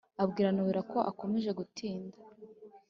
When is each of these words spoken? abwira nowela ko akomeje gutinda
abwira 0.23 0.49
nowela 0.53 0.81
ko 0.91 0.97
akomeje 1.11 1.49
gutinda 1.59 2.17